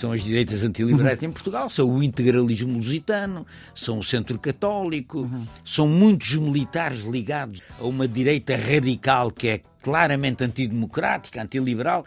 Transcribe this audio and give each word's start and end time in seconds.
são 0.00 0.12
as 0.12 0.24
direitas 0.24 0.64
antiliberais 0.64 1.22
em 1.22 1.30
Portugal, 1.30 1.68
são 1.68 1.88
o 1.88 2.02
integralismo 2.02 2.72
lusitano, 2.78 3.46
são 3.74 3.98
o 3.98 4.02
centro 4.02 4.38
católico, 4.38 5.20
uhum. 5.20 5.46
são 5.62 5.86
muitos 5.86 6.34
militares 6.36 7.02
ligados 7.04 7.60
a 7.78 7.84
uma 7.84 8.08
direita 8.08 8.56
radical 8.56 9.30
que 9.30 9.48
é 9.48 9.60
claramente 9.82 10.42
antidemocrática, 10.42 11.42
antiliberal 11.42 12.06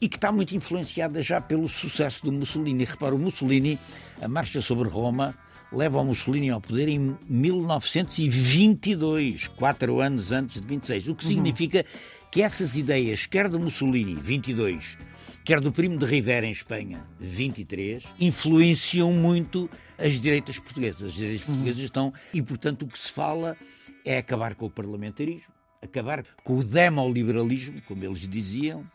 e 0.00 0.08
que 0.08 0.16
está 0.16 0.30
muito 0.30 0.54
influenciada 0.54 1.20
já 1.20 1.40
pelo 1.40 1.68
sucesso 1.68 2.24
do 2.24 2.30
Mussolini. 2.30 2.84
Repara, 2.84 3.14
o 3.14 3.18
Mussolini, 3.18 3.78
a 4.20 4.28
marcha 4.28 4.60
sobre 4.60 4.88
Roma, 4.88 5.34
leva 5.72 6.00
o 6.00 6.04
Mussolini 6.04 6.50
ao 6.50 6.60
poder 6.60 6.88
em 6.88 7.16
1922, 7.28 9.48
quatro 9.48 10.00
anos 10.00 10.30
antes 10.32 10.60
de 10.60 10.66
26, 10.66 11.08
o 11.08 11.14
que 11.14 11.24
uhum. 11.24 11.30
significa 11.30 11.84
que 12.30 12.42
essas 12.42 12.76
ideias, 12.76 13.24
quer 13.26 13.48
do 13.48 13.58
Mussolini, 13.58 14.14
22, 14.14 14.98
quer 15.44 15.60
do 15.60 15.72
primo 15.72 15.98
de 15.98 16.06
Rivera 16.06 16.46
em 16.46 16.52
Espanha, 16.52 17.04
23, 17.18 18.04
influenciam 18.20 19.12
muito 19.12 19.68
as 19.98 20.20
direitas 20.20 20.58
portuguesas. 20.58 21.08
As 21.08 21.14
direitas 21.14 21.42
uhum. 21.42 21.54
portuguesas 21.54 21.84
estão. 21.84 22.12
E, 22.32 22.40
portanto, 22.42 22.82
o 22.82 22.88
que 22.88 22.98
se 22.98 23.10
fala 23.10 23.56
é 24.04 24.18
acabar 24.18 24.54
com 24.54 24.66
o 24.66 24.70
parlamentarismo, 24.70 25.52
acabar 25.82 26.24
com 26.44 26.58
o 26.58 26.64
demoliberalismo, 26.64 27.82
como 27.82 28.04
eles 28.04 28.20
diziam, 28.28 28.86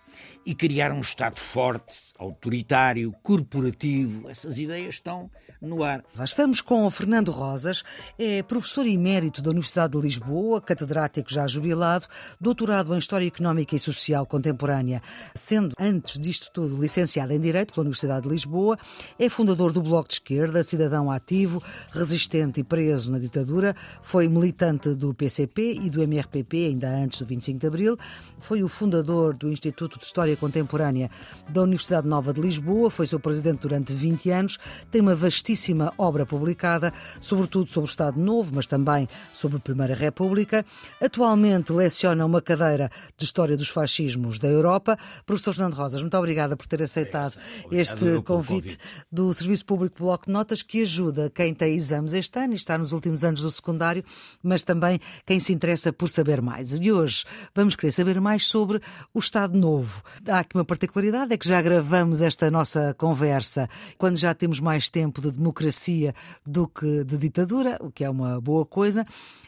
e 0.45 0.55
criar 0.55 0.93
um 0.93 1.01
Estado 1.01 1.37
forte, 1.37 1.93
autoritário, 2.17 3.13
corporativo. 3.21 4.29
Essas 4.29 4.57
ideias 4.57 4.95
estão 4.95 5.29
no 5.61 5.83
ar. 5.83 6.03
Estamos 6.23 6.61
com 6.61 6.85
o 6.85 6.89
Fernando 6.89 7.31
Rosas, 7.31 7.83
é 8.17 8.41
professor 8.43 8.85
emérito 8.85 9.41
da 9.41 9.49
Universidade 9.49 9.93
de 9.93 10.01
Lisboa, 10.01 10.61
catedrático 10.61 11.31
já 11.33 11.47
jubilado, 11.47 12.05
doutorado 12.39 12.93
em 12.93 12.97
História 12.97 13.27
Económica 13.27 13.75
e 13.75 13.79
Social 13.79 14.25
Contemporânea, 14.25 15.01
sendo, 15.35 15.73
antes 15.79 16.19
disto 16.19 16.49
tudo, 16.53 16.79
licenciado 16.79 17.33
em 17.33 17.39
Direito 17.39 17.73
pela 17.73 17.83
Universidade 17.83 18.21
de 18.23 18.29
Lisboa, 18.29 18.77
é 19.19 19.27
fundador 19.29 19.73
do 19.73 19.81
Bloco 19.81 20.07
de 20.07 20.15
Esquerda, 20.15 20.63
cidadão 20.63 21.11
ativo, 21.11 21.61
resistente 21.91 22.61
e 22.61 22.63
preso 22.63 23.11
na 23.11 23.19
ditadura, 23.19 23.75
foi 24.01 24.27
militante 24.27 24.93
do 24.93 25.13
PCP 25.13 25.79
e 25.83 25.89
do 25.89 26.01
MRPP 26.01 26.69
ainda 26.77 26.89
antes 26.89 27.19
do 27.19 27.25
25 27.25 27.59
de 27.59 27.67
Abril, 27.67 27.97
foi 28.39 28.63
o 28.63 28.67
fundador 28.67 29.35
do 29.35 29.51
Instituto 29.51 29.97
de 29.97 30.05
História 30.05 30.37
Contemporânea 30.37 31.09
da 31.49 31.63
Universidade 31.63 32.07
Nova 32.07 32.31
de 32.31 32.39
Lisboa, 32.39 32.91
foi 32.91 33.07
seu 33.07 33.19
presidente 33.19 33.61
durante 33.61 33.93
20 33.93 34.29
anos, 34.29 34.57
tem 34.91 35.01
uma 35.01 35.15
vastíssima 35.15 35.91
obra 35.97 36.25
publicada, 36.25 36.93
sobretudo 37.19 37.69
sobre 37.69 37.89
o 37.89 37.91
Estado 37.91 38.19
Novo, 38.19 38.51
mas 38.53 38.67
também 38.67 39.07
sobre 39.33 39.57
a 39.57 39.59
Primeira 39.59 39.95
República. 39.95 40.65
Atualmente 41.01 41.73
leciona 41.73 42.25
uma 42.25 42.41
cadeira 42.41 42.91
de 43.17 43.25
História 43.25 43.57
dos 43.57 43.69
Fascismos 43.69 44.37
da 44.37 44.47
Europa. 44.47 44.97
Professor 45.25 45.53
Fernando 45.53 45.73
Rosas, 45.73 46.01
muito 46.01 46.17
obrigada 46.17 46.55
por 46.55 46.67
ter 46.67 46.83
aceitado 46.83 47.37
é 47.71 47.77
este 47.77 48.21
convite 48.21 48.77
do 49.11 49.33
Serviço 49.33 49.65
Público 49.65 50.03
Bloco 50.03 50.25
de 50.27 50.31
Notas, 50.31 50.61
que 50.61 50.81
ajuda 50.81 51.31
quem 51.33 51.53
tem 51.53 51.73
exames 51.75 52.13
este 52.13 52.37
ano 52.39 52.53
e 52.53 52.55
está 52.55 52.77
nos 52.77 52.91
últimos 52.91 53.23
anos 53.23 53.41
do 53.41 53.49
secundário, 53.49 54.03
mas 54.43 54.63
também 54.63 54.99
quem 55.25 55.39
se 55.39 55.51
interessa 55.51 55.91
por 55.91 56.09
saber 56.09 56.41
mais. 56.41 56.66
E 56.73 56.91
hoje 56.91 57.23
vamos 57.55 57.75
querer 57.75 57.91
saber 57.91 58.19
mais 58.19 58.45
sobre 58.45 58.81
o 59.13 59.19
Estado 59.19 59.57
Novo 59.57 60.03
há 60.27 60.39
aqui 60.39 60.55
uma 60.55 60.65
particularidade, 60.65 61.33
é 61.33 61.37
que 61.37 61.47
já 61.47 61.61
gravamos 61.61 62.21
esta 62.21 62.51
nossa 62.51 62.93
conversa 62.95 63.69
quando 63.97 64.17
já 64.17 64.33
temos 64.33 64.59
mais 64.59 64.89
tempo 64.89 65.21
de 65.21 65.31
democracia 65.31 66.13
do 66.45 66.67
que 66.67 67.03
de 67.03 67.17
ditadura, 67.17 67.77
o 67.81 67.91
que 67.91 68.03
é 68.03 68.09
uma 68.09 68.41
boa 68.41 68.65
coisa. 68.65 69.05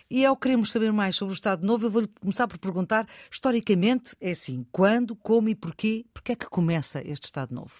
E 0.09 0.25
ao 0.25 0.35
queremos 0.35 0.71
saber 0.71 0.91
mais 0.91 1.15
sobre 1.15 1.33
o 1.33 1.35
Estado 1.35 1.65
Novo, 1.65 1.85
eu 1.85 1.91
vou 1.91 2.07
começar 2.19 2.47
por 2.47 2.57
perguntar, 2.57 3.07
historicamente, 3.31 4.15
é 4.19 4.31
assim, 4.31 4.65
quando, 4.71 5.15
como 5.15 5.49
e 5.49 5.55
porquê, 5.55 6.05
porquê 6.13 6.31
é 6.31 6.35
que 6.35 6.49
começa 6.49 7.01
este 7.07 7.25
Estado 7.25 7.53
Novo? 7.53 7.73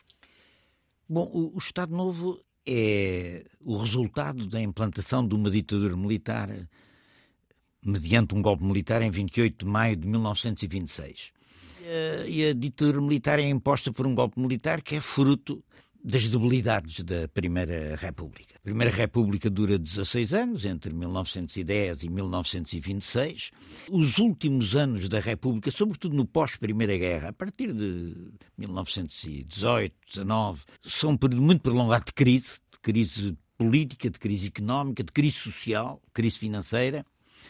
Bom, 1.08 1.30
o, 1.34 1.56
o 1.56 1.58
Estado 1.58 1.96
Novo 1.96 2.40
é 2.68 3.46
o 3.60 3.78
resultado 3.78 4.48
da 4.48 4.62
implantação 4.62 5.28
de 5.28 5.34
uma 5.34 5.50
ditadura 5.50 5.98
militar 5.98 6.50
mediante 7.84 8.36
um 8.36 8.42
golpe 8.42 8.64
militar 8.64 9.02
em 9.02 9.10
28 9.10 9.66
de 9.66 9.72
maio 9.72 9.96
de 9.96 10.08
1926 10.08 11.34
e 12.28 12.46
a 12.46 12.54
ditadura 12.54 13.02
militar 13.02 13.40
é 13.40 13.50
imposta 13.50 13.92
por 13.92 14.06
um 14.06 14.14
golpe 14.14 14.40
militar 14.40 14.82
que 14.82 14.96
é 14.96 15.02
fruto 15.02 15.64
das 16.02 16.30
debilidades 16.30 17.04
da 17.04 17.28
Primeira 17.28 17.96
República. 17.96 18.56
A 18.56 18.60
Primeira 18.62 18.94
República 18.94 19.50
dura 19.50 19.78
16 19.78 20.34
anos, 20.34 20.64
entre 20.64 20.94
1910 20.94 22.04
e 22.04 22.10
1926. 22.10 23.52
Os 23.90 24.18
últimos 24.18 24.78
anos 24.78 25.10
da 25.10 25.20
República, 25.20 25.70
sobretudo 25.72 26.16
no 26.16 26.26
pós-Primeira 26.26 26.98
Guerra, 26.98 27.30
a 27.30 27.34
partir 27.34 27.74
de 27.74 28.16
1918, 28.58 29.94
19, 30.08 30.64
são 30.82 31.12
um 31.12 31.18
período 31.18 31.42
muito 31.42 31.62
prolongado 31.62 32.06
de 32.06 32.14
crise, 32.14 32.60
de 32.72 32.80
crise 32.82 33.38
política, 33.58 34.10
de 34.10 34.20
crise 34.20 34.48
económica, 34.48 35.04
de 35.04 35.12
crise 35.12 35.36
social, 35.36 36.02
crise 36.14 36.40
financeira. 36.40 37.06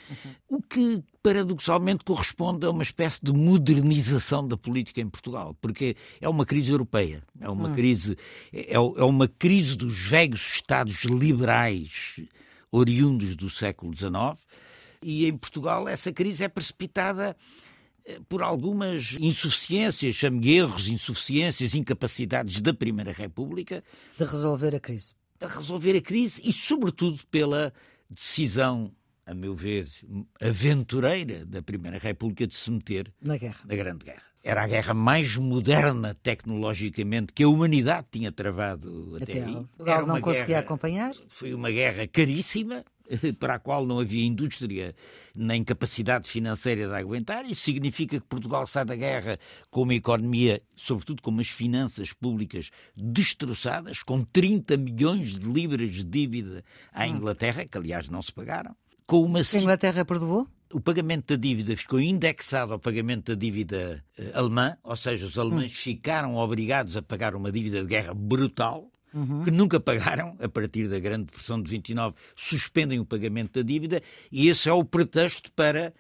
Uhum. 0.09 0.57
O 0.57 0.61
que 0.61 1.03
paradoxalmente 1.21 2.03
corresponde 2.03 2.65
a 2.65 2.71
uma 2.71 2.83
espécie 2.83 3.19
de 3.23 3.31
modernização 3.31 4.47
da 4.47 4.57
política 4.57 5.01
em 5.01 5.09
Portugal, 5.09 5.55
porque 5.61 5.95
é 6.19 6.27
uma 6.27 6.45
crise 6.45 6.71
europeia, 6.71 7.23
é 7.39 7.49
uma 7.49 7.69
uhum. 7.69 7.75
crise 7.75 8.17
é, 8.51 8.73
é 8.73 8.79
uma 8.79 9.27
crise 9.27 9.77
dos 9.77 10.09
velhos 10.09 10.41
estados 10.53 11.03
liberais 11.03 12.19
oriundos 12.71 13.35
do 13.35 13.49
século 13.49 13.95
XIX 13.95 14.37
e 15.01 15.27
em 15.27 15.37
Portugal 15.37 15.87
essa 15.87 16.11
crise 16.11 16.43
é 16.43 16.47
precipitada 16.47 17.35
eh, 18.05 18.19
por 18.27 18.41
algumas 18.41 19.15
insuficiências, 19.19 20.15
chame 20.15 20.49
erros, 20.49 20.87
insuficiências, 20.87 21.75
incapacidades 21.75 22.61
da 22.61 22.73
Primeira 22.73 23.11
República 23.11 23.83
de 24.17 24.23
resolver 24.23 24.75
a 24.75 24.79
crise. 24.79 25.13
De 25.39 25.47
resolver 25.47 25.95
a 25.95 26.01
crise 26.01 26.41
e, 26.43 26.51
sobretudo, 26.51 27.19
pela 27.31 27.73
decisão 28.09 28.91
a 29.29 29.33
meu 29.35 29.53
ver, 29.53 29.87
aventureira 30.41 31.45
da 31.45 31.61
Primeira 31.61 31.99
República 31.99 32.47
de 32.47 32.55
se 32.55 32.71
meter 32.71 33.13
na 33.21 33.37
guerra. 33.37 33.59
Na 33.63 33.75
Grande 33.75 34.03
Guerra. 34.03 34.23
Era 34.43 34.63
a 34.63 34.67
guerra 34.67 34.93
mais 34.93 35.35
moderna 35.35 36.15
tecnologicamente 36.15 37.33
que 37.33 37.43
a 37.43 37.47
humanidade 37.47 38.07
tinha 38.09 38.31
travado 38.31 39.17
até, 39.21 39.33
até 39.33 39.43
aí. 39.43 39.53
Portugal 39.53 40.07
não 40.07 40.19
conseguia 40.19 40.47
guerra, 40.47 40.59
acompanhar. 40.61 41.13
Foi 41.27 41.53
uma 41.53 41.69
guerra 41.69 42.07
caríssima, 42.07 42.83
para 43.39 43.55
a 43.55 43.59
qual 43.59 43.85
não 43.85 43.99
havia 43.99 44.25
indústria 44.25 44.95
nem 45.35 45.63
capacidade 45.63 46.27
financeira 46.27 46.87
de 46.87 46.95
aguentar. 46.95 47.45
Isso 47.45 47.61
significa 47.61 48.19
que 48.19 48.25
Portugal 48.25 48.65
sai 48.65 48.85
da 48.85 48.95
guerra 48.95 49.37
com 49.69 49.83
uma 49.83 49.93
economia, 49.93 50.61
sobretudo 50.75 51.21
com 51.21 51.29
umas 51.29 51.49
finanças 51.49 52.13
públicas 52.13 52.71
destroçadas, 52.95 54.01
com 54.01 54.23
30 54.23 54.77
milhões 54.77 55.37
de 55.37 55.47
libras 55.47 55.91
de 55.91 56.03
dívida 56.03 56.63
à 56.91 57.05
hum. 57.05 57.17
Inglaterra, 57.17 57.65
que 57.65 57.77
aliás 57.77 58.09
não 58.09 58.23
se 58.23 58.31
pagaram 58.31 58.75
com 59.09 59.23
uma. 59.23 59.39
A 59.39 59.57
Inglaterra 59.57 60.05
perdoou? 60.05 60.47
O 60.71 60.79
pagamento 60.79 61.35
da 61.35 61.35
dívida 61.35 61.75
ficou 61.75 61.99
indexado 61.99 62.73
ao 62.73 62.79
pagamento 62.79 63.33
da 63.33 63.39
dívida 63.39 64.05
uh, 64.19 64.37
alemã, 64.37 64.77
ou 64.83 64.95
seja, 64.95 65.25
os 65.25 65.37
alemães 65.37 65.71
hum. 65.71 65.75
ficaram 65.75 66.35
obrigados 66.35 66.95
a 66.95 67.01
pagar 67.01 67.33
uma 67.33 67.51
dívida 67.51 67.81
de 67.81 67.87
guerra 67.87 68.13
brutal, 68.13 68.89
Uhum. 69.11 69.43
que 69.43 69.49
nunca 69.49 69.79
pagaram, 69.79 70.37
a 70.39 70.47
partir 70.47 70.87
da 70.87 70.99
Grande 70.99 71.25
Depressão 71.25 71.59
de 71.59 71.67
29, 71.67 72.15
suspendem 72.35 72.99
o 72.99 73.05
pagamento 73.05 73.53
da 73.53 73.67
dívida, 73.67 74.03
e 74.31 74.47
esse 74.47 74.69
é 74.69 74.71
o 74.71 74.85
pretexto 74.85 75.51
para, 75.53 75.91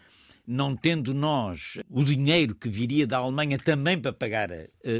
não 0.45 0.75
tendo 0.75 1.11
nós 1.11 1.79
o 1.89 2.03
dinheiro 2.03 2.53
que 2.53 2.69
viria 2.69 3.07
da 3.07 3.17
Alemanha 3.17 3.57
também 3.57 3.99
para 3.99 4.13
pagar 4.13 4.51
uh, 4.51 4.55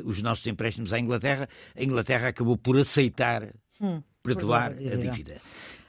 os 0.05 0.19
nossos 0.23 0.47
empréstimos 0.47 0.91
à 0.91 0.97
Inglaterra, 0.97 1.47
a 1.75 1.83
Inglaterra 1.83 2.29
acabou 2.29 2.57
por 2.57 2.79
aceitar 2.79 3.53
hum, 3.79 4.01
perdoar 4.23 4.71
a 4.71 4.95
dívida. 4.95 5.39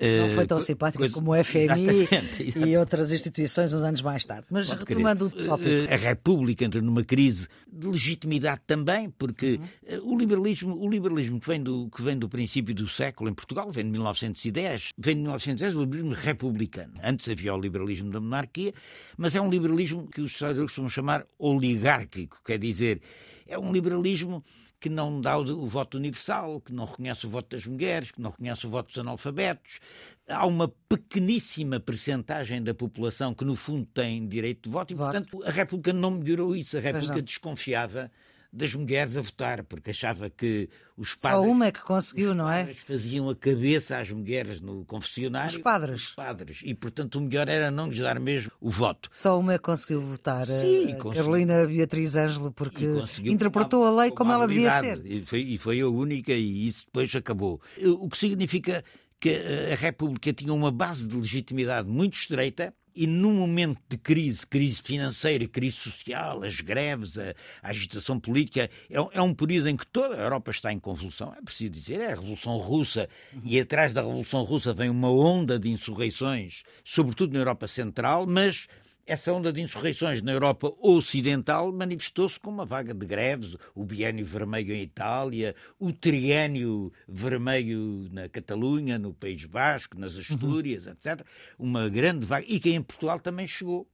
Não 0.00 0.30
foi 0.34 0.46
tão 0.46 0.58
uh, 0.58 0.60
simpática 0.60 1.00
coisa... 1.00 1.14
como 1.14 1.32
o 1.32 1.44
FMI 1.44 1.60
exatamente, 1.60 2.42
exatamente. 2.42 2.58
e 2.58 2.76
outras 2.76 3.12
instituições 3.12 3.72
uns 3.72 3.82
anos 3.82 4.00
mais 4.00 4.24
tarde. 4.24 4.46
Mas 4.50 4.68
Pode 4.68 4.80
retomando 4.80 5.30
querer. 5.30 5.44
o 5.44 5.48
tópico. 5.48 5.70
Uh, 5.70 5.92
a 5.92 5.96
República 5.96 6.64
entra 6.64 6.80
numa 6.80 7.04
crise 7.04 7.48
de 7.70 7.86
legitimidade 7.86 8.62
também, 8.66 9.10
porque 9.10 9.60
uhum. 9.88 10.14
o 10.14 10.18
liberalismo, 10.18 10.74
o 10.76 10.88
liberalismo 10.88 11.38
que, 11.38 11.46
vem 11.46 11.62
do, 11.62 11.88
que 11.90 12.02
vem 12.02 12.18
do 12.18 12.28
princípio 12.28 12.74
do 12.74 12.88
século 12.88 13.28
em 13.28 13.34
Portugal, 13.34 13.70
vem 13.70 13.84
de 13.84 13.90
1910, 13.90 14.90
vem 14.96 15.16
de 15.16 15.20
1910 15.22 15.74
o 15.76 15.80
liberalismo 15.80 16.14
republicano. 16.14 16.94
Antes 17.02 17.28
havia 17.28 17.54
o 17.54 17.60
liberalismo 17.60 18.10
da 18.10 18.20
monarquia, 18.20 18.72
mas 19.16 19.34
é 19.34 19.40
um 19.40 19.50
liberalismo 19.50 20.08
que 20.08 20.20
os 20.20 20.32
historiadores 20.32 20.70
costumam 20.70 20.88
chamar 20.88 21.26
oligárquico, 21.38 22.40
quer 22.44 22.58
dizer, 22.58 23.00
é 23.46 23.58
um 23.58 23.72
liberalismo 23.72 24.42
que 24.80 24.88
não 24.88 25.20
dá 25.20 25.38
o, 25.38 25.42
o, 25.42 25.66
voto 25.66 25.98
universal, 25.98 26.60
que 26.60 26.72
não 26.72 26.86
reconhece 26.86 27.26
o 27.26 27.30
voto 27.30 27.54
das 27.54 27.66
mulheres, 27.66 28.10
que 28.10 28.20
não 28.20 28.30
reconhece 28.30 28.66
o 28.66 28.70
voto 28.70 28.88
dos 28.88 28.98
analfabetos. 28.98 29.78
Há 30.26 30.46
uma 30.46 30.72
pequeníssima 30.88 31.78
percentagem 31.78 32.62
da 32.62 32.72
população 32.72 33.34
que, 33.34 33.44
no 33.44 33.56
fundo, 33.56 33.86
tem 33.86 34.26
direito 34.26 34.64
de 34.64 34.70
voto 34.70 34.92
e, 34.92 34.96
voto. 34.96 35.12
portanto, 35.12 35.42
a 35.44 35.50
República 35.50 35.92
não 35.92 36.10
melhorou 36.12 36.56
isso. 36.56 36.76
A 36.78 36.80
República 36.80 37.20
desconfiava 37.20 38.10
das 38.52 38.74
mulheres 38.74 39.16
a 39.16 39.22
votar, 39.22 39.62
porque 39.64 39.90
achava 39.90 40.28
que 40.28 40.68
os 40.96 41.14
padres. 41.14 41.40
Só 41.40 41.50
uma 41.50 41.66
é 41.66 41.72
que 41.72 41.82
conseguiu, 41.82 42.34
não 42.34 42.50
é? 42.50 42.74
faziam 42.74 43.28
a 43.30 43.36
cabeça 43.36 43.98
às 43.98 44.10
mulheres 44.10 44.60
no 44.60 44.84
confessionário. 44.84 45.48
Os 45.48 45.58
padres. 45.58 46.08
Os 46.08 46.14
padres. 46.14 46.60
E, 46.64 46.74
portanto, 46.74 47.16
o 47.16 47.20
melhor 47.20 47.48
era 47.48 47.70
não 47.70 47.88
lhes 47.88 48.00
dar 48.00 48.18
mesmo 48.18 48.50
o 48.60 48.70
voto. 48.70 49.08
Só 49.12 49.38
uma 49.38 49.54
é 49.54 49.58
que 49.58 49.64
conseguiu 49.64 50.02
votar. 50.02 50.46
Sim, 50.46 50.92
a 50.92 51.14
Carolina 51.14 51.66
Beatriz 51.66 52.16
Ângelo, 52.16 52.52
porque 52.52 52.86
interpretou 53.24 53.84
a 53.84 54.02
lei 54.02 54.10
como 54.10 54.32
ela 54.32 54.46
devia 54.46 54.70
ser. 54.72 55.04
E 55.04 55.24
foi, 55.24 55.40
e 55.40 55.58
foi 55.58 55.80
a 55.80 55.88
única, 55.88 56.32
e 56.32 56.66
isso 56.66 56.84
depois 56.86 57.14
acabou. 57.14 57.60
O 58.00 58.08
que 58.08 58.18
significa 58.18 58.84
que 59.20 59.36
a 59.72 59.76
República 59.76 60.32
tinha 60.32 60.52
uma 60.52 60.72
base 60.72 61.06
de 61.06 61.14
legitimidade 61.14 61.86
muito 61.88 62.14
estreita 62.14 62.74
e 62.94 63.06
num 63.06 63.34
momento 63.34 63.78
de 63.88 63.96
crise, 63.96 64.46
crise 64.46 64.82
financeira, 64.82 65.46
crise 65.46 65.76
social, 65.76 66.42
as 66.42 66.60
greves, 66.60 67.18
a, 67.18 67.34
a 67.62 67.70
agitação 67.70 68.18
política, 68.18 68.70
é, 68.88 68.96
é, 69.12 69.22
um 69.22 69.34
período 69.34 69.68
em 69.68 69.76
que 69.76 69.86
toda 69.86 70.14
a 70.14 70.18
Europa 70.18 70.50
está 70.50 70.72
em 70.72 70.78
convulsão, 70.78 71.34
é 71.36 71.42
preciso 71.42 71.70
dizer, 71.70 72.00
é 72.00 72.06
a 72.06 72.14
Revolução 72.16 72.56
Russa, 72.58 73.08
e 73.44 73.58
atrás 73.60 73.92
da 73.92 74.00
Revolução 74.00 74.42
Russa 74.42 74.72
vem 74.72 74.90
uma 74.90 75.10
onda 75.10 75.58
de 75.58 75.68
insurreições, 75.70 76.62
sobretudo 76.84 77.32
na 77.32 77.38
Europa 77.38 77.66
Central, 77.66 78.26
mas 78.26 78.66
essa 79.10 79.32
onda 79.32 79.52
de 79.52 79.60
insurreições 79.60 80.22
na 80.22 80.30
Europa 80.30 80.72
Ocidental 80.78 81.72
manifestou-se 81.72 82.38
com 82.38 82.48
uma 82.48 82.64
vaga 82.64 82.94
de 82.94 83.04
greves, 83.04 83.56
o 83.74 83.84
biênio 83.84 84.24
vermelho 84.24 84.72
em 84.72 84.82
Itália, 84.82 85.52
o 85.80 85.92
triênio 85.92 86.92
vermelho 87.08 88.08
na 88.12 88.28
Catalunha, 88.28 89.00
no 89.00 89.12
País 89.12 89.44
Basco, 89.46 89.98
nas 89.98 90.14
uhum. 90.14 90.20
Astúrias, 90.20 90.86
uhum. 90.86 90.92
etc. 90.92 91.26
Uma 91.58 91.88
grande 91.88 92.24
vaga, 92.24 92.46
e 92.48 92.60
que 92.60 92.70
em 92.70 92.80
Portugal 92.80 93.18
também 93.18 93.48
chegou 93.48 93.84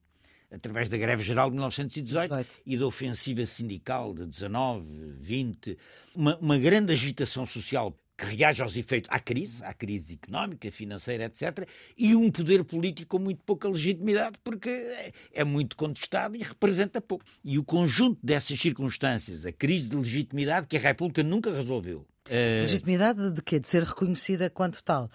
através 0.51 0.91
da 0.91 0.99
greve 0.99 1.23
geral 1.23 1.49
de 1.49 1.55
1918 1.55 2.29
18. 2.29 2.63
e 2.67 2.77
da 2.77 2.87
ofensiva 2.87 3.47
sindical 3.47 4.13
de 4.13 4.27
19, 4.27 5.15
20, 5.19 5.79
uma, 6.15 6.37
uma 6.37 6.59
grande 6.59 6.93
agitação 6.93 7.47
social 7.47 7.97
que 8.17 8.25
reage 8.25 8.63
aos 8.63 8.77
efeitos 8.77 9.11
à 9.13 9.21
crise, 9.21 9.63
à 9.63 9.75
crise 9.75 10.15
económica, 10.15 10.71
financeira, 10.71 11.25
etc., 11.25 11.69
e 11.97 12.17
um 12.17 12.31
poder 12.31 12.65
político 12.65 13.17
com 13.17 13.23
muito 13.23 13.43
pouca 13.45 13.69
legitimidade, 13.69 14.39
porque 14.43 14.71
é 15.33 15.45
muito 15.45 15.77
contestado 15.77 16.37
e 16.37 16.43
representa 16.43 17.01
pouco. 17.01 17.25
E 17.45 17.59
o 17.59 17.65
conjunto 17.65 18.19
dessas 18.23 18.59
circunstâncias, 18.59 19.45
a 19.45 19.53
crise 19.53 19.91
de 19.91 19.97
legitimidade 19.97 20.67
que 20.67 20.77
a 20.77 20.81
República 20.81 21.23
nunca 21.23 21.53
resolveu. 21.53 22.07
Eh, 22.29 22.61
legitimidade 22.61 23.33
de 23.33 23.43
quê? 23.43 23.61
De 23.61 23.69
ser 23.69 23.83
reconhecida 23.83 24.49
quanto 24.49 24.83
tal? 24.83 25.11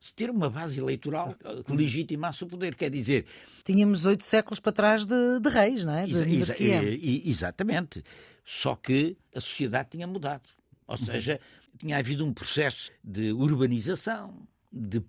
de 0.00 0.14
ter 0.14 0.30
uma 0.30 0.48
base 0.48 0.78
eleitoral 0.78 1.34
que 1.66 1.72
legitimasse 1.72 2.44
o 2.44 2.46
poder. 2.46 2.76
Quer 2.76 2.88
dizer. 2.88 3.26
Tínhamos 3.64 4.06
oito 4.06 4.24
séculos 4.24 4.60
para 4.60 4.70
trás 4.70 5.04
de, 5.04 5.40
de 5.40 5.48
reis, 5.48 5.84
não 5.84 5.92
é? 5.92 6.06
De, 6.06 6.12
exa 6.36 6.54
exa 6.56 7.28
exatamente. 7.28 8.04
Só 8.44 8.76
que 8.76 9.16
a 9.34 9.40
sociedade 9.40 9.88
tinha 9.90 10.06
mudado. 10.06 10.48
Ou 10.86 10.96
seja, 10.96 11.40
tinha 11.76 11.98
havido 11.98 12.24
um 12.24 12.32
processo 12.32 12.90
de 13.02 13.32
urbanização, 13.32 14.46
de 14.72 15.02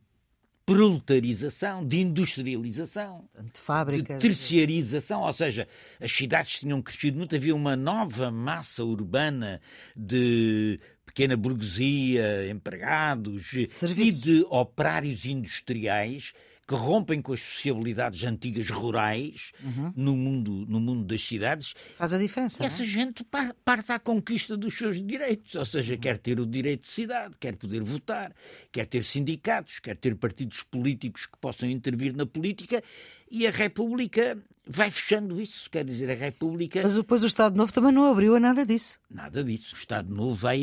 proletarização, 0.65 1.85
de 1.85 1.99
industrialização, 1.99 3.27
de 3.41 3.59
fábricas, 3.59 4.19
de 4.19 4.27
terciarização, 4.27 5.21
ou 5.23 5.33
seja, 5.33 5.67
as 5.99 6.11
cidades 6.11 6.59
tinham 6.59 6.79
crescido 6.81 7.17
muito, 7.17 7.35
havia 7.35 7.55
uma 7.55 7.75
nova 7.75 8.29
massa 8.29 8.83
urbana 8.83 9.59
de 9.95 10.79
pequena 11.05 11.35
burguesia, 11.35 12.47
empregados 12.51 13.51
e 13.53 14.11
de 14.11 14.45
operários 14.47 15.25
industriais 15.25 16.33
que 16.69 16.75
rompem 16.75 17.19
com 17.19 17.33
as 17.33 17.41
sociabilidades 17.41 18.23
antigas 18.23 18.69
rurais 18.69 19.51
uhum. 19.63 19.91
no, 19.95 20.15
mundo, 20.15 20.65
no 20.67 20.79
mundo 20.79 21.03
das 21.03 21.25
cidades. 21.25 21.73
Faz 21.97 22.13
a 22.13 22.19
diferença. 22.19 22.63
Essa 22.63 22.83
é? 22.83 22.85
gente 22.85 23.25
parte 23.65 23.91
à 23.91 23.97
conquista 23.97 24.55
dos 24.55 24.77
seus 24.77 25.03
direitos, 25.03 25.55
ou 25.55 25.65
seja, 25.65 25.95
uhum. 25.95 25.99
quer 25.99 26.19
ter 26.19 26.39
o 26.39 26.45
direito 26.45 26.81
de 26.81 26.89
cidade, 26.89 27.33
quer 27.39 27.55
poder 27.55 27.81
votar, 27.81 28.31
quer 28.71 28.85
ter 28.85 29.03
sindicatos, 29.03 29.79
quer 29.79 29.97
ter 29.97 30.13
partidos 30.13 30.61
políticos 30.61 31.25
que 31.25 31.39
possam 31.39 31.67
intervir 31.67 32.15
na 32.15 32.27
política 32.27 32.83
e 33.31 33.47
a 33.47 33.51
República 33.51 34.37
vai 34.67 34.91
fechando 34.91 35.41
isso. 35.41 35.71
Quer 35.71 35.83
dizer, 35.83 36.11
a 36.11 36.13
República. 36.13 36.83
Mas 36.83 36.93
depois 36.93 37.23
o 37.23 37.25
Estado 37.27 37.57
Novo 37.57 37.73
também 37.73 37.91
não 37.91 38.05
abriu 38.05 38.35
a 38.35 38.39
nada 38.39 38.63
disso. 38.63 38.99
Nada 39.09 39.43
disso. 39.43 39.73
O 39.73 39.79
Estado 39.79 40.13
Novo 40.13 40.35
vai, 40.35 40.61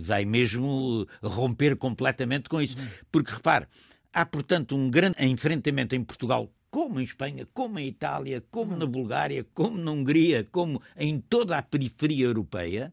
vai 0.00 0.24
mesmo 0.24 1.06
romper 1.22 1.76
completamente 1.76 2.48
com 2.48 2.62
isso. 2.62 2.78
Uhum. 2.78 2.88
Porque, 3.12 3.30
repare, 3.30 3.66
Há, 4.12 4.24
portanto, 4.24 4.74
um 4.74 4.90
grande 4.90 5.16
enfrentamento 5.24 5.94
em 5.94 6.02
Portugal, 6.02 6.50
como 6.70 7.00
em 7.00 7.04
Espanha, 7.04 7.46
como 7.52 7.78
em 7.78 7.86
Itália, 7.86 8.42
como 8.50 8.76
na 8.76 8.86
Bulgária, 8.86 9.46
como 9.54 9.78
na 9.78 9.90
Hungria, 9.90 10.46
como 10.50 10.82
em 10.96 11.20
toda 11.20 11.56
a 11.56 11.62
periferia 11.62 12.26
europeia. 12.26 12.92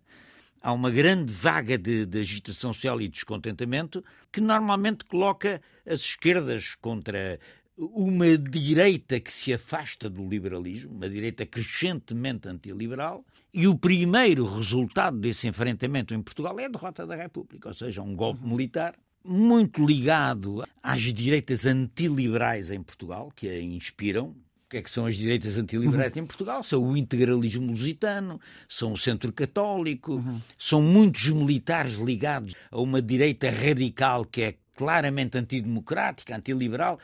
Há 0.61 0.71
uma 0.73 0.89
grande 0.89 1.31
vaga 1.31 1.77
de, 1.77 2.05
de 2.05 2.19
agitação 2.19 2.73
social 2.73 2.99
e 2.99 3.07
descontentamento 3.07 4.03
que 4.31 4.41
normalmente 4.41 5.05
coloca 5.05 5.61
as 5.85 6.01
esquerdas 6.01 6.75
contra 6.81 7.39
uma 7.77 8.37
direita 8.37 9.19
que 9.19 9.31
se 9.31 9.53
afasta 9.53 10.09
do 10.09 10.27
liberalismo, 10.27 10.95
uma 10.95 11.09
direita 11.09 11.45
crescentemente 11.45 12.47
antiliberal, 12.47 13.25
e 13.53 13.67
o 13.67 13.77
primeiro 13.77 14.45
resultado 14.45 15.17
desse 15.17 15.47
enfrentamento 15.47 16.13
em 16.13 16.21
Portugal 16.21 16.57
é 16.59 16.65
a 16.65 16.69
derrota 16.69 17.05
da 17.05 17.15
República, 17.15 17.67
ou 17.67 17.73
seja, 17.73 18.01
um 18.01 18.15
golpe 18.15 18.45
militar 18.45 18.95
muito 19.25 19.85
ligado 19.85 20.63
às 20.81 21.01
direitas 21.01 21.65
antiliberais 21.65 22.71
em 22.71 22.81
Portugal, 22.81 23.31
que 23.35 23.49
a 23.49 23.61
inspiram. 23.61 24.27
O 24.65 24.69
que 24.69 24.77
é 24.77 24.81
que 24.81 24.89
são 24.89 25.05
as 25.05 25.15
direitas 25.15 25.57
antiliberais 25.57 26.15
uhum. 26.15 26.23
em 26.23 26.25
Portugal? 26.25 26.63
São 26.63 26.83
o 26.83 26.97
integralismo 26.97 27.71
lusitano, 27.71 28.39
são 28.67 28.93
o 28.93 28.97
centro 28.97 29.31
católico, 29.31 30.15
uhum. 30.15 30.41
são 30.57 30.81
muitos 30.81 31.27
militares 31.29 31.97
ligados 31.97 32.53
a 32.71 32.81
uma 32.81 33.01
direita 33.01 33.49
radical 33.49 34.25
que 34.25 34.41
é 34.41 34.55
claramente 34.75 35.37
antidemocrática, 35.37 36.35
antiliberal 36.35 36.99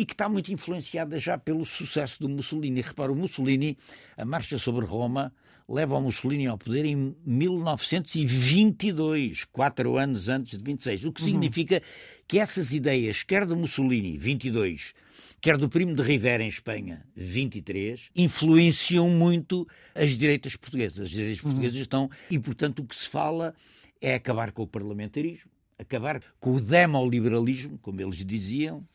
e 0.00 0.04
que 0.06 0.14
está 0.14 0.30
muito 0.30 0.50
influenciada 0.50 1.18
já 1.18 1.36
pelo 1.36 1.66
sucesso 1.66 2.18
do 2.20 2.26
Mussolini. 2.26 2.80
Repara, 2.80 3.12
o 3.12 3.14
Mussolini, 3.14 3.76
a 4.16 4.24
marcha 4.24 4.56
sobre 4.56 4.86
Roma, 4.86 5.30
leva 5.68 5.94
o 5.94 6.00
Mussolini 6.00 6.46
ao 6.46 6.56
poder 6.56 6.86
em 6.86 7.14
1922, 7.22 9.44
quatro 9.52 9.98
anos 9.98 10.30
antes 10.30 10.56
de 10.56 10.64
26. 10.64 11.04
O 11.04 11.12
que 11.12 11.20
uhum. 11.20 11.28
significa 11.28 11.82
que 12.26 12.38
essas 12.38 12.72
ideias, 12.72 13.22
quer 13.22 13.44
do 13.44 13.54
Mussolini, 13.54 14.16
22, 14.16 14.94
quer 15.38 15.58
do 15.58 15.68
Primo 15.68 15.94
de 15.94 16.00
Rivera 16.00 16.42
em 16.42 16.48
Espanha, 16.48 17.06
23, 17.14 18.08
influenciam 18.16 19.10
muito 19.10 19.68
as 19.94 20.16
direitas 20.16 20.56
portuguesas. 20.56 21.04
As 21.04 21.10
direitas 21.10 21.44
uhum. 21.44 21.50
portuguesas 21.50 21.78
estão. 21.78 22.08
E, 22.30 22.38
portanto, 22.38 22.78
o 22.78 22.86
que 22.86 22.96
se 22.96 23.06
fala 23.06 23.54
é 24.00 24.14
acabar 24.14 24.50
com 24.50 24.62
o 24.62 24.66
parlamentarismo, 24.66 25.50
acabar 25.80 26.22
com 26.38 26.54
o 26.54 26.60
demoliberalismo, 26.60 27.78
como 27.78 28.00
eles 28.00 28.24
diziam, 28.24 28.86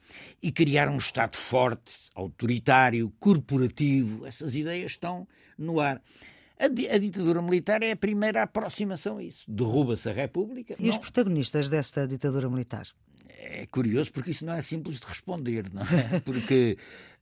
e 0.42 0.52
criar 0.52 0.88
um 0.90 0.98
Estado 0.98 1.36
forte, 1.36 1.94
autoritário, 2.14 3.12
corporativo. 3.20 4.26
Essas 4.26 4.56
ideias 4.56 4.92
estão 4.92 5.28
no 5.58 5.80
ar. 5.80 6.02
A, 6.58 6.66
a, 6.66 6.98
ditadura 6.98 7.42
militar 7.42 7.82
é 7.84 7.92
a 7.92 7.96
primeira 7.96 8.44
aproximação 8.44 9.18
a 9.18 9.24
isso. 9.24 9.44
Derruba-se 9.48 10.10
a 10.10 10.14
República. 10.14 10.76
E 10.80 10.84
não. 10.84 10.90
os 10.90 10.98
protagonistas 10.98 11.70
desta 11.70 12.08
ditadura 12.08 12.50
militar? 12.50 12.88
É 13.28 13.66
curioso 13.66 14.12
porque 14.12 14.32
isso 14.32 14.46
não 14.46 14.54
é 14.54 14.62
simples 14.62 15.00
de 15.00 15.06
responder, 15.06 15.70
não 15.72 15.84
é? 15.84 16.20
Porque 16.24 16.78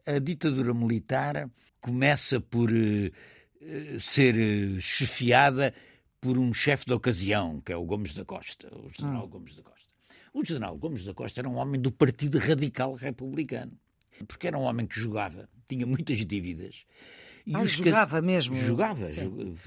a 0.05 0.19
ditadura 0.19 0.73
militar 0.73 1.49
começa 1.81 2.39
por 2.39 2.69
uh, 2.71 3.99
ser 3.99 4.35
uh, 4.35 4.79
chefiada 4.79 5.73
por 6.23 6.37
um 6.37 6.53
chefe 6.53 6.85
de 6.85 6.93
ocasião, 6.93 7.59
que 7.59 7.73
é 7.73 7.75
o 7.75 7.83
Gomes 7.83 8.13
da 8.13 8.23
Costa, 8.23 8.69
o 8.73 8.89
general 8.89 9.25
hum. 9.25 9.29
Gomes 9.29 9.57
da 9.57 9.61
Costa. 9.61 9.89
O 10.33 10.45
general 10.45 10.77
Gomes 10.77 11.03
da 11.03 11.13
Costa 11.13 11.41
era 11.41 11.49
um 11.49 11.57
homem 11.57 11.81
do 11.81 11.91
Partido 11.91 12.37
Radical 12.37 12.93
Republicano, 12.93 13.73
porque 14.25 14.47
era 14.47 14.57
um 14.57 14.61
homem 14.61 14.87
que 14.87 14.97
jogava, 14.97 15.49
tinha 15.67 15.85
muitas 15.85 16.25
dívidas 16.25 16.85
e 17.45 17.53
ah, 17.57 17.65
jogava 17.65 18.21
mesmo? 18.21 18.55
Jogava. 18.55 19.05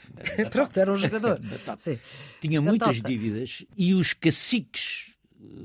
Pronto, 0.50 0.80
era 0.80 0.90
um 0.90 0.96
jogador. 0.96 1.38
Tinha 2.40 2.62
muitas 2.62 3.02
dívidas 3.02 3.66
e 3.76 3.92
os 3.92 4.14
caciques, 4.14 5.14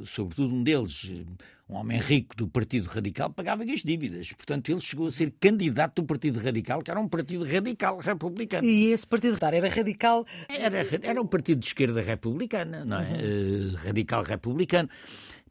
sobretudo 0.05 0.53
um 0.53 0.63
deles, 0.63 1.11
um 1.69 1.75
homem 1.75 1.99
rico 1.99 2.35
do 2.35 2.47
Partido 2.47 2.87
Radical, 2.87 3.29
pagava 3.29 3.63
as 3.63 3.81
dívidas. 3.81 4.31
Portanto, 4.33 4.69
ele 4.69 4.81
chegou 4.81 5.07
a 5.07 5.11
ser 5.11 5.33
candidato 5.39 6.01
do 6.01 6.05
Partido 6.05 6.39
Radical, 6.39 6.81
que 6.81 6.91
era 6.91 6.99
um 6.99 7.07
partido 7.07 7.45
radical 7.45 7.97
republicano. 7.99 8.67
E 8.67 8.91
esse 8.91 9.07
partido 9.07 9.37
era 9.41 9.69
radical? 9.69 10.25
Era, 10.49 10.85
era 11.01 11.21
um 11.21 11.27
partido 11.27 11.59
de 11.59 11.67
esquerda 11.67 12.01
republicana, 12.01 12.83
não 12.83 12.99
é? 12.99 13.09
Uhum. 13.09 13.73
Uh, 13.73 13.75
radical 13.77 14.23
republicano. 14.23 14.89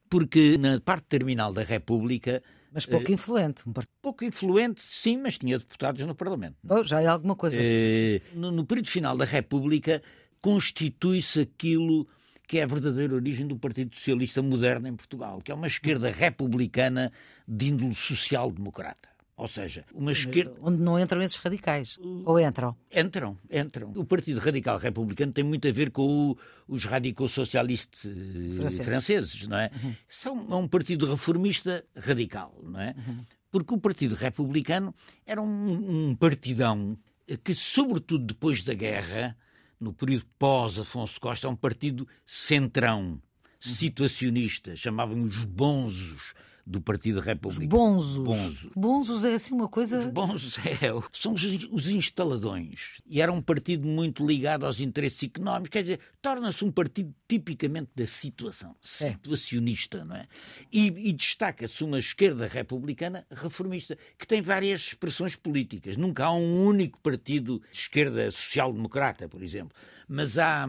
Porque 0.09 0.59
na 0.59 0.81
parte 0.81 1.07
terminal 1.07 1.53
da 1.53 1.63
República 1.63 2.43
mas 2.73 2.87
pouco 2.87 3.11
uh, 3.11 3.15
influente. 3.15 3.65
Pouco 4.01 4.25
influente, 4.25 4.81
sim, 4.81 5.19
mas 5.19 5.39
tinha 5.39 5.59
deputados 5.59 6.01
no 6.07 6.15
Parlamento. 6.15 6.57
Oh, 6.69 6.85
já 6.85 7.01
é 7.01 7.07
alguma 7.07 7.35
coisa. 7.35 7.61
Uh, 7.61 8.39
no, 8.39 8.53
no 8.53 8.65
período 8.65 8.89
final 8.89 9.17
da 9.17 9.25
República, 9.25 10.01
constitui-se 10.41 11.41
aquilo 11.41 12.07
que 12.51 12.59
é 12.59 12.65
a 12.65 12.67
verdadeira 12.67 13.15
origem 13.15 13.47
do 13.47 13.57
Partido 13.57 13.95
Socialista 13.95 14.43
moderno 14.43 14.89
em 14.89 14.97
Portugal, 14.97 15.41
que 15.41 15.53
é 15.53 15.55
uma 15.55 15.69
esquerda 15.69 16.11
republicana 16.11 17.13
de 17.47 17.69
índole 17.69 17.95
social-democrata. 17.95 19.09
Ou 19.37 19.47
seja, 19.47 19.85
uma 19.95 20.11
esquerda. 20.11 20.57
Onde 20.61 20.83
não 20.83 20.99
entram 20.99 21.23
esses 21.23 21.37
radicais. 21.37 21.97
Ou 22.25 22.41
entram? 22.41 22.75
Entram, 22.93 23.39
entram. 23.49 23.93
O 23.95 24.05
Partido 24.05 24.41
Radical 24.41 24.79
Republicano 24.79 25.33
tem 25.33 25.45
muito 25.45 25.69
a 25.69 25.71
ver 25.71 25.93
com 25.93 26.33
o, 26.33 26.39
os 26.67 26.85
radicaux-socialistas 26.87 28.05
eh, 28.07 28.55
franceses. 28.57 28.85
franceses. 28.85 29.47
não 29.47 29.57
é? 29.57 29.71
Uhum. 29.73 29.95
São 30.09 30.47
é 30.51 30.55
um 30.57 30.67
partido 30.67 31.07
reformista 31.09 31.85
radical, 31.95 32.59
não 32.65 32.81
é? 32.81 32.97
Uhum. 32.99 33.19
Porque 33.49 33.73
o 33.73 33.79
Partido 33.79 34.17
Republicano 34.17 34.93
era 35.25 35.41
um, 35.41 36.09
um 36.09 36.17
partidão 36.17 36.99
que, 37.45 37.55
sobretudo 37.55 38.25
depois 38.25 38.65
da 38.65 38.75
guerra, 38.75 39.37
no 39.81 39.93
período 39.93 40.27
pós-Afonso 40.39 41.19
Costa, 41.21 41.47
é 41.47 41.51
um 41.51 41.57
partido 41.57 42.07
centrão, 42.27 43.13
uhum. 43.13 43.21
situacionista, 43.61 44.77
chamavam 44.77 45.23
os 45.23 45.45
bonzos 45.45 46.35
do 46.71 46.81
Partido 46.81 47.21
Republicano. 47.21 47.97
Os 47.97 48.17
bonzos. 48.17 48.19
bonzos. 48.19 48.71
Bonzos 48.77 49.25
é 49.25 49.35
assim 49.35 49.55
uma 49.55 49.69
coisa. 49.69 49.99
Os 49.99 50.07
bonzos 50.07 50.57
é, 50.65 50.91
são 51.13 51.33
os, 51.33 51.43
os 51.71 51.89
instaladões. 51.89 53.01
E 53.07 53.21
era 53.21 53.33
um 53.33 53.43
partido 53.43 53.87
muito 53.87 54.25
ligado 54.25 54.65
aos 54.65 54.81
interesses 54.81 55.25
económicos, 55.25 55.71
quer 55.71 55.83
dizer, 55.83 56.01
torna-se 56.23 56.65
um 56.65 56.71
partido 56.71 57.13
tipicamente 57.29 57.91
da 57.95 58.07
situação, 58.07 58.77
é. 58.81 58.85
situacionista, 58.85 60.05
não 60.05 60.17
é? 60.17 60.27
E, 60.73 60.87
e 60.87 61.13
destaca-se 61.13 61.83
uma 61.83 61.99
esquerda 61.99 62.47
republicana 62.47 63.27
reformista, 63.31 63.99
que 64.17 64.27
tem 64.27 64.41
várias 64.41 64.81
expressões 64.81 65.35
políticas. 65.35 65.97
Nunca 65.97 66.27
há 66.27 66.33
um 66.33 66.65
único 66.65 67.01
partido 67.01 67.61
de 67.71 67.79
esquerda 67.79 68.31
social-democrata, 68.31 69.29
por 69.29 69.43
exemplo. 69.43 69.77
Mas 70.09 70.39
há 70.39 70.69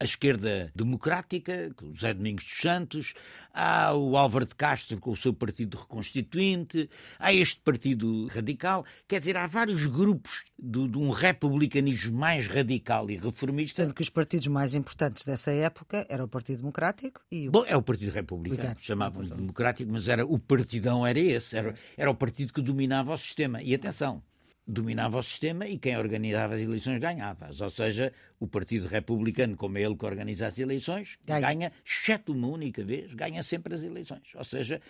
a 0.00 0.04
esquerda 0.04 0.72
democrática, 0.74 1.70
com 1.76 1.90
o 1.90 1.94
José 1.94 2.14
Domingos 2.14 2.44
dos 2.44 2.58
Santos, 2.58 3.14
há 3.52 3.94
o 3.94 4.16
Álvaro 4.16 4.46
de 4.46 4.54
Castro 4.54 4.98
com 4.98 5.10
o 5.10 5.16
seu 5.16 5.34
partido 5.34 5.76
reconstituinte, 5.76 6.88
há 7.18 7.34
este 7.34 7.60
partido 7.60 8.26
radical, 8.28 8.84
quer 9.06 9.18
dizer, 9.18 9.36
há 9.36 9.46
vários 9.46 9.84
grupos 9.84 10.44
de, 10.58 10.88
de 10.88 10.96
um 10.96 11.10
republicanismo 11.10 12.16
mais 12.16 12.46
radical 12.46 13.10
e 13.10 13.18
reformista. 13.18 13.82
Sendo 13.82 13.92
que 13.92 14.00
os 14.00 14.08
partidos 14.08 14.46
mais 14.46 14.74
importantes 14.74 15.26
dessa 15.26 15.52
época 15.52 16.06
era 16.08 16.24
o 16.24 16.28
Partido 16.28 16.58
Democrático 16.58 17.20
e 17.30 17.48
o... 17.48 17.52
Bom, 17.52 17.64
é 17.66 17.76
o 17.76 17.82
Partido 17.82 18.10
Republicano, 18.10 18.76
chamavam-lhe 18.80 19.28
Democrático, 19.28 19.92
mas 19.92 20.08
era, 20.08 20.24
o 20.24 20.38
partidão 20.38 21.06
era 21.06 21.20
esse, 21.20 21.56
era, 21.56 21.74
era 21.94 22.10
o 22.10 22.14
partido 22.14 22.54
que 22.54 22.62
dominava 22.62 23.12
o 23.12 23.18
sistema. 23.18 23.62
E 23.62 23.74
atenção, 23.74 24.22
dominava 24.70 25.18
o 25.18 25.22
sistema 25.22 25.66
e 25.66 25.78
quem 25.78 25.96
organizava 25.98 26.54
as 26.54 26.60
eleições 26.60 27.00
ganhava. 27.00 27.50
Ou 27.60 27.70
seja, 27.70 28.12
o 28.38 28.46
Partido 28.46 28.86
Republicano, 28.86 29.56
como 29.56 29.78
é 29.78 29.82
ele 29.82 29.96
que 29.96 30.06
organiza 30.06 30.46
as 30.46 30.58
eleições, 30.58 31.18
ganha. 31.26 31.40
ganha, 31.40 31.72
exceto 31.84 32.32
uma 32.32 32.48
única 32.48 32.84
vez, 32.84 33.12
ganha 33.14 33.42
sempre 33.42 33.74
as 33.74 33.82
eleições. 33.82 34.32
Ou 34.34 34.44
seja, 34.44 34.80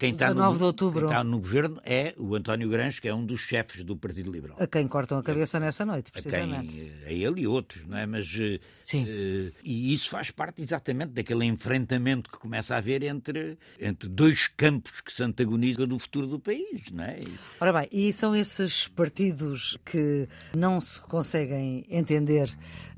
Quem 0.00 0.12
está, 0.12 0.32
no, 0.32 0.56
de 0.56 0.64
outubro. 0.64 1.00
quem 1.00 1.08
está 1.10 1.22
no 1.22 1.38
governo 1.38 1.78
é 1.84 2.14
o 2.16 2.34
António 2.34 2.70
Grange, 2.70 3.02
que 3.02 3.06
é 3.06 3.14
um 3.14 3.22
dos 3.22 3.40
chefes 3.40 3.84
do 3.84 3.94
Partido 3.94 4.32
Liberal. 4.32 4.56
A 4.58 4.66
quem 4.66 4.88
cortam 4.88 5.18
a 5.18 5.22
cabeça 5.22 5.60
nessa 5.60 5.84
noite, 5.84 6.10
precisamente. 6.10 6.74
A, 6.74 7.06
quem, 7.06 7.06
a 7.06 7.12
ele 7.12 7.42
e 7.42 7.46
outros, 7.46 7.86
não 7.86 7.98
é? 7.98 8.06
Mas, 8.06 8.26
eh, 8.40 8.58
Sim. 8.86 9.04
Uh, 9.04 9.52
e 9.62 9.92
isso 9.92 10.08
faz 10.08 10.30
parte 10.30 10.62
exatamente 10.62 11.12
daquele 11.12 11.44
enfrentamento 11.44 12.30
que 12.30 12.38
começa 12.38 12.74
a 12.74 12.78
haver 12.78 13.02
entre, 13.02 13.58
entre 13.78 14.08
dois 14.08 14.48
campos 14.48 15.02
que 15.02 15.12
se 15.12 15.22
antagonizam 15.22 15.86
no 15.86 15.98
futuro 15.98 16.26
do 16.26 16.40
país, 16.40 16.90
não 16.90 17.04
é? 17.04 17.20
Ora 17.60 17.70
bem, 17.70 17.88
e 17.92 18.10
são 18.10 18.34
esses 18.34 18.88
partidos 18.88 19.76
que 19.84 20.26
não 20.56 20.80
se 20.80 20.98
conseguem 21.02 21.84
entender 21.90 22.48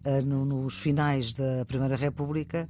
uh, 0.05 0.25
no, 0.25 0.45
nos 0.45 0.79
finais 0.79 1.35
da 1.35 1.65
Primeira 1.65 1.97
República 1.97 2.69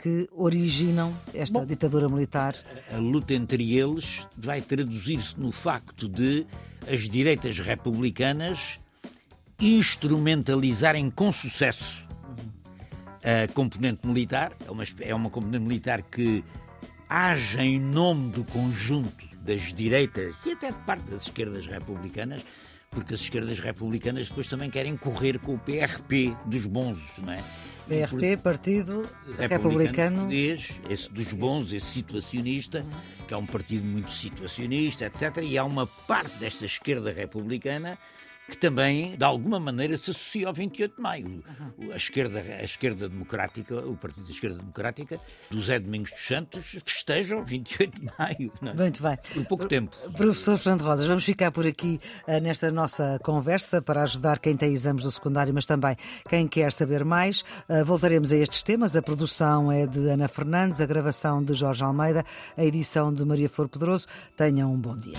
que 0.00 0.26
originam 0.32 1.14
esta 1.34 1.60
Bom, 1.60 1.66
ditadura 1.66 2.08
militar. 2.08 2.54
A 2.92 2.96
luta 2.96 3.34
entre 3.34 3.76
eles 3.76 4.26
vai 4.36 4.62
traduzir-se 4.62 5.38
no 5.38 5.52
facto 5.52 6.08
de 6.08 6.46
as 6.90 7.08
direitas 7.08 7.58
republicanas 7.58 8.78
instrumentalizarem 9.60 11.10
com 11.10 11.30
sucesso 11.30 12.06
a 13.22 13.52
componente 13.52 14.06
militar. 14.06 14.52
É 14.66 14.70
uma, 14.70 14.84
é 15.00 15.14
uma 15.14 15.28
componente 15.28 15.64
militar 15.64 16.00
que 16.02 16.42
age 17.06 17.60
em 17.60 17.78
nome 17.78 18.30
do 18.30 18.42
conjunto 18.44 19.28
das 19.42 19.72
direitas 19.74 20.34
e 20.46 20.52
até 20.52 20.72
de 20.72 20.78
parte 20.78 21.10
das 21.10 21.22
esquerdas 21.22 21.66
republicanas, 21.66 22.42
porque 22.88 23.12
as 23.12 23.20
esquerdas 23.20 23.58
republicanas 23.58 24.28
depois 24.28 24.48
também 24.48 24.70
querem 24.70 24.96
correr 24.96 25.38
com 25.38 25.54
o 25.54 25.58
PRP 25.58 26.34
dos 26.46 26.64
bonzos, 26.64 27.10
não 27.18 27.32
é? 27.32 27.44
PRP, 27.88 28.36
Partido 28.42 29.02
Republicano. 29.38 30.28
Republicano. 30.28 30.32
Esse 30.88 31.10
dos 31.10 31.32
bons, 31.32 31.72
esse 31.72 31.86
situacionista, 31.86 32.84
que 33.26 33.34
é 33.34 33.36
um 33.36 33.46
partido 33.46 33.84
muito 33.84 34.12
situacionista, 34.12 35.06
etc. 35.06 35.38
E 35.42 35.58
há 35.58 35.64
uma 35.64 35.86
parte 35.86 36.38
desta 36.38 36.64
esquerda 36.64 37.12
republicana 37.12 37.98
que 38.50 38.58
também, 38.58 39.16
de 39.16 39.24
alguma 39.24 39.60
maneira, 39.60 39.96
se 39.96 40.10
associa 40.10 40.48
ao 40.48 40.52
28 40.52 40.96
de 40.96 41.00
maio. 41.00 41.26
Uhum. 41.26 41.92
A, 41.92 41.96
esquerda, 41.96 42.40
a 42.40 42.64
esquerda 42.64 43.08
democrática, 43.08 43.78
o 43.78 43.96
Partido 43.96 44.24
da 44.24 44.30
Esquerda 44.30 44.58
Democrática, 44.58 45.20
do 45.50 45.62
Zé 45.62 45.78
Domingos 45.78 46.10
dos 46.10 46.26
Santos, 46.26 46.76
festeja 46.84 47.36
o 47.36 47.44
28 47.44 48.00
de 48.00 48.10
maio. 48.18 48.52
Não 48.60 48.72
é? 48.72 48.74
Muito 48.74 49.02
bem. 49.02 49.18
Por 49.32 49.44
pouco 49.46 49.68
tempo. 49.68 49.96
Professor 50.16 50.58
Fernando 50.58 50.82
Rosas, 50.82 51.06
vamos 51.06 51.24
ficar 51.24 51.50
por 51.52 51.66
aqui 51.66 52.00
uh, 52.26 52.40
nesta 52.40 52.70
nossa 52.70 53.18
conversa 53.22 53.80
para 53.80 54.02
ajudar 54.02 54.38
quem 54.38 54.56
tem 54.56 54.72
exames 54.72 55.04
do 55.04 55.10
secundário, 55.10 55.54
mas 55.54 55.64
também 55.64 55.96
quem 56.28 56.48
quer 56.48 56.72
saber 56.72 57.04
mais. 57.04 57.42
Uh, 57.68 57.84
voltaremos 57.84 58.32
a 58.32 58.36
estes 58.36 58.62
temas. 58.62 58.96
A 58.96 59.02
produção 59.02 59.70
é 59.70 59.86
de 59.86 60.08
Ana 60.08 60.26
Fernandes, 60.28 60.80
a 60.80 60.86
gravação 60.86 61.42
de 61.42 61.54
Jorge 61.54 61.84
Almeida, 61.84 62.24
a 62.56 62.64
edição 62.64 63.12
de 63.14 63.24
Maria 63.24 63.48
Flor 63.48 63.68
Pedroso. 63.68 64.06
Tenham 64.36 64.72
um 64.72 64.78
bom 64.78 64.96
dia. 64.96 65.14